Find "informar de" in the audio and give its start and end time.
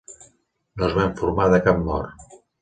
1.09-1.61